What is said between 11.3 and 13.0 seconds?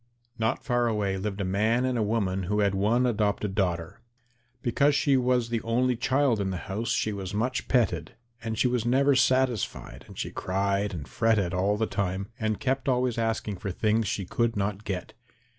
all the time, and kept